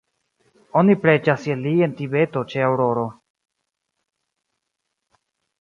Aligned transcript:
Oni 0.79 0.95
preĝas 1.03 1.45
je 1.49 1.57
li 1.59 1.73
en 1.87 1.93
Tibeto 2.01 2.43
ĉe 2.55 2.65
aŭroro. 2.71 3.07